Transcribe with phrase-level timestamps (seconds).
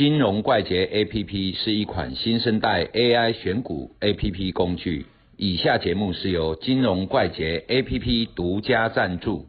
[0.00, 5.04] 金融怪杰 APP 是一款新生代 AI 选股 APP 工具。
[5.36, 9.46] 以下节目是由金融怪杰 APP 独家赞助。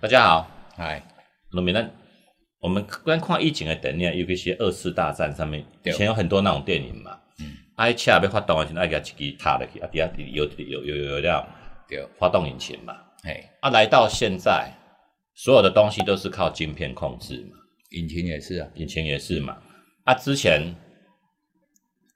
[0.00, 1.02] 大家好，嗨，
[1.50, 1.90] 农民呢？
[2.60, 7.18] 我们观看疫情的电影，尤其是二次大战上面，以前有很多那种电影嘛。
[7.40, 7.46] 嗯。
[7.74, 11.44] 爱车要发动的时候，爱给一支踏落去，啊，底下有有有有了，
[11.88, 12.94] 对，发动引擎嘛。
[13.24, 14.70] 嘿，啊，来到现在，
[15.34, 17.58] 所有的东西都是靠晶片控制嘛。
[17.92, 19.56] 引擎也是啊，引擎也是嘛。
[20.04, 20.74] 啊，之前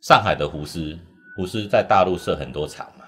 [0.02, 0.98] 上海的胡斯，
[1.36, 3.04] 胡斯在大陆设很多厂嘛。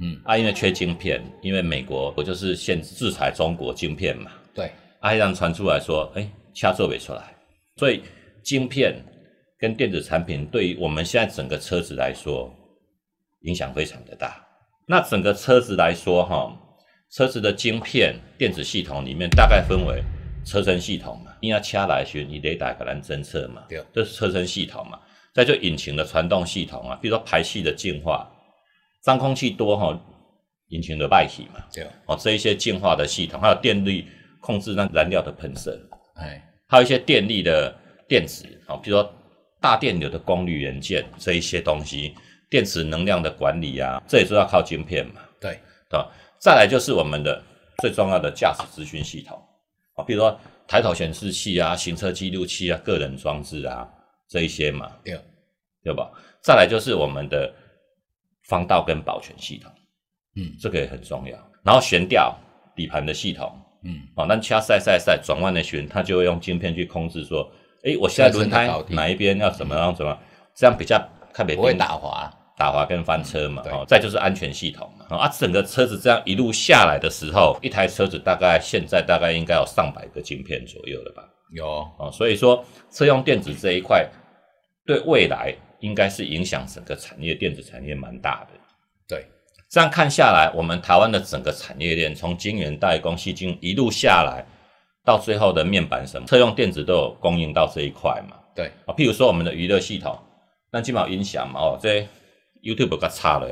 [0.00, 0.20] 嗯。
[0.24, 4.30] 啊，因为缺晶片，因为美国不就是限制制裁中国晶片嘛。
[4.54, 4.70] 对。
[5.00, 7.34] 啊，让传出来说，哎，掐做不出来。
[7.76, 8.02] 所以
[8.42, 8.94] 晶片
[9.58, 12.52] 跟电子产品对于我们现在整个车子来说，
[13.42, 14.44] 影响非常的大。
[14.86, 16.56] 那整个车子来说，哈，
[17.10, 20.02] 车子的晶片电子系统里面大概分为。
[20.44, 24.98] 车身系统嘛，因为掐来学，你雷达可能侦测嘛，对，这是车身系统嘛。
[25.34, 28.30] 再就引擎的传动系统啊，比如说排气的净化，
[29.02, 29.98] 脏空气多哈，
[30.68, 34.06] 引擎的外体嘛，对，哦，这一些净化的系统，还有电力
[34.40, 35.80] 控制那燃料的喷射，
[36.16, 37.74] 哎，还有一些电力的
[38.06, 39.10] 电子，哦，比如说
[39.58, 42.14] 大电流的功率元件这一些东西，
[42.50, 45.52] 电池能量的管理啊，这也是要靠晶片嘛，对，
[45.88, 46.10] 对吧？
[46.38, 47.42] 再来就是我们的
[47.78, 49.42] 最重要的驾驶资讯系统。
[49.94, 53.88] 啊，比如说抬头显示器啊、行车记录器啊、个人装置啊
[54.28, 55.18] 这一些嘛，对，
[55.84, 56.10] 对吧？
[56.42, 57.52] 再来就是我们的
[58.48, 59.70] 防盗跟保全系统，
[60.36, 61.38] 嗯，这个也很重要。
[61.62, 62.36] 然后悬吊
[62.74, 63.52] 底盘的系统，
[63.84, 67.48] 嗯，哦，那掐塞塞塞转弯的旋，它就会用晶片去控制说，
[67.84, 70.18] 哎，我现在轮胎哪一边要怎么样怎么，
[70.54, 71.00] 这样比较
[71.32, 72.32] 看不会打滑。
[72.62, 81.24] 打滑跟翻车嘛，哦，再就是安全系统嘛，啊，整个车子这样一路下来的时候，一台车子大概现在大概应该有上百个晶片左右了吧？
[81.52, 81.66] 有
[81.98, 84.08] 哦，所以说车用电子这一块
[84.86, 88.60] 对未来应该是影响整个产业电子产业蛮大的。
[89.08, 89.26] 对，
[89.68, 94.46] 这样看下来，我们台湾的整个产业链从晶圆代工、细晶一路下来，
[95.04, 98.36] 到最后的面板什么车用电子都有供应到这一块嘛？
[98.54, 100.16] 对啊，譬如说我们的娱乐系统，
[100.70, 102.06] 那基本上音响嘛，哦，这。
[102.62, 103.48] YouTube 给差了，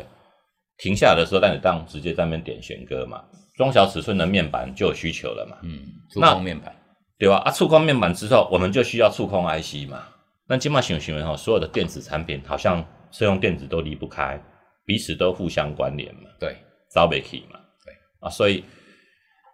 [0.78, 3.22] 停下来的时候，让你当直接在那边点选歌嘛。
[3.56, 5.59] 中小尺寸的面板就有需求了嘛。
[5.62, 6.75] 嗯，触控面板，
[7.19, 7.37] 对吧？
[7.38, 10.03] 啊，触控面板之后，我们就需要触控 IC 嘛。
[10.49, 14.41] 那今嘛想想哈，所有的电子产品好像车用电子都离不开，
[14.87, 16.31] 彼此都互相关联嘛。
[16.38, 16.56] 对，
[16.94, 17.60] 招不起嘛。
[17.84, 18.65] 对啊，所以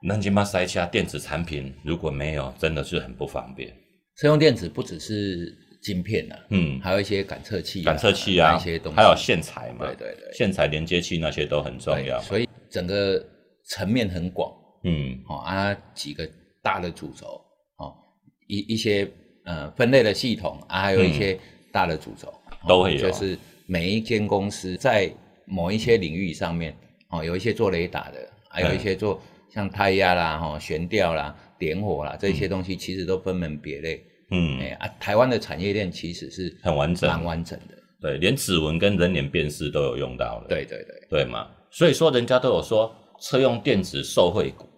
[0.03, 3.75] 那今嘛塞下电子产品如果没有，真的是很不方便。
[4.19, 5.66] 车用电子不只是。
[5.87, 13.25] 晶片呐，嗯，还有一些感测器、感测器啊，一些东西，还有线材嘛，对对对，线材连接器那些都很重要，所以整个
[13.67, 14.53] 层面很广，
[14.83, 16.29] 嗯，哦啊几个
[16.61, 17.41] 大的主轴，
[17.79, 17.95] 哦
[18.49, 19.09] 一一些
[19.45, 21.39] 呃分类的系统啊，还有一些
[21.73, 22.35] 大的主轴
[22.67, 23.39] 都会有，就是
[23.69, 25.09] 每一间公司在
[25.45, 26.77] 某一些领域上面，
[27.11, 29.23] 哦有一些做雷达的，还有一些做
[29.55, 33.95] 像胎压啦、哈悬吊啦、点火啦这些东西，其实都分门别类。
[33.99, 37.75] 嗯，哎啊，台湾的产业链其实是很完整、蛮完整的。
[38.01, 40.47] 对，连指纹跟人脸辨识都有用到了。
[40.49, 41.49] 对对对，对嘛？
[41.71, 44.69] 所以说人家都有说车用电子受惠股，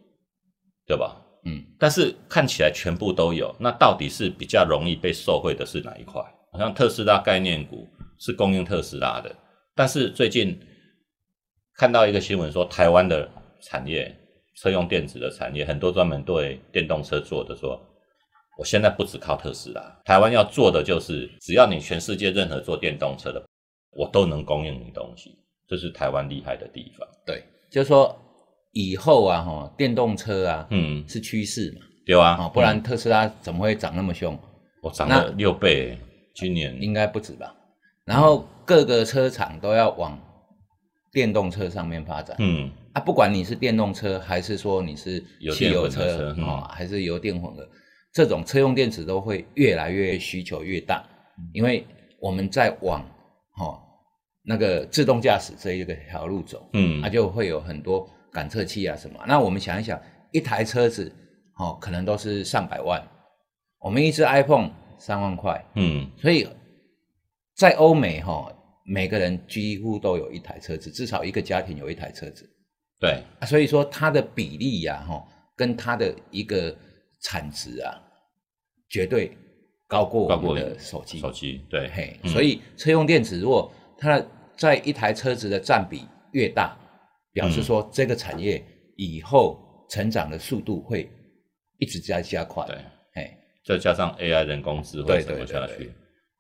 [0.86, 1.16] 对吧？
[1.44, 1.64] 嗯。
[1.78, 6.22] 但是看起来全部都有，那到底是比较容易被受惠的是哪一块？
[6.52, 7.88] 好像特斯拉概念股
[8.18, 9.34] 是供应特斯拉的，
[9.74, 10.58] 但是最近
[11.74, 13.28] 看到一个新闻说，台湾的
[13.62, 14.14] 产业
[14.56, 17.80] 车用电子的产业很多专门对电动车做的说。
[18.58, 23.40] 我现在不只靠特斯拉，台湾要做的就是，只要你全世界任何做电动车的，
[23.92, 25.38] 我都能供应你东西，
[25.68, 27.06] 这是台湾厉害的地方。
[27.24, 28.18] 对，就是说
[28.72, 34.36] 以后啊，哈，电动车啊，嗯，是趋势嘛，对啊，不然特斯拉怎么会涨那么凶？
[34.82, 35.96] 我涨了六倍，
[36.34, 37.54] 今年应该不止吧？
[38.04, 40.20] 然后各个车厂都要往
[41.12, 47.64] 电动车上面发展，嗯，啊，不管你是电动车还是说你是汽油车啊，还是油电混合。
[48.12, 51.06] 这种车用电池都会越来越需求越大，
[51.52, 51.86] 因为
[52.18, 53.00] 我们在往
[53.52, 53.80] 哈
[54.42, 59.20] 那个自动驾驶这一个条路走，嗯，它就会有很多感测器啊什么。
[59.28, 60.00] 那我们想一想，
[60.32, 61.12] 一台车子
[61.58, 63.00] 哦，可能都是上百万，
[63.78, 66.48] 我们一只 iPhone 三万块，嗯，所以
[67.54, 68.50] 在欧美哈，
[68.84, 72.48] 每个人几乎都有一台车子，至少一个家庭有一台车子，
[72.98, 75.22] 对，所以说它的比例呀，哈，
[75.54, 76.74] 跟它的一个。
[77.22, 77.94] 产值啊，
[78.88, 79.36] 绝对
[79.86, 81.18] 高过我们的手机。
[81.18, 84.22] 手机对嘿，所以车用电子如果它
[84.56, 86.76] 在一台车子的占比越大，
[87.32, 88.62] 表示说这个产业
[88.96, 91.10] 以后成长的速度会
[91.78, 92.66] 一直在加快。
[92.66, 92.76] 对
[93.14, 93.30] 嘿，
[93.64, 95.92] 再加上 AI 人工智能会怎么下去？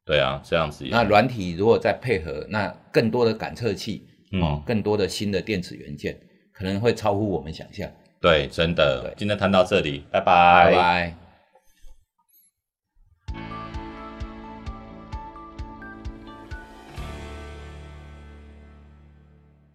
[0.04, 0.86] 对啊，这样子。
[0.90, 6.18] 那软体如果再配合，那更多的感测器，嗯，更多的新的电子元件，
[6.52, 7.90] 可能会超乎我们想象。
[8.20, 9.14] 对，真的。
[9.16, 10.70] 今天谈到这里，拜拜。
[10.70, 11.27] 拜拜。